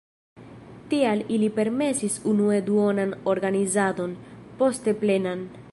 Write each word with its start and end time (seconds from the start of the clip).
Tial 0.93 1.21
ili 1.35 1.49
permesis 1.59 2.15
unue 2.33 2.57
duonan 2.71 3.15
organizadon, 3.35 4.17
poste 4.63 4.97
plenan. 5.05 5.45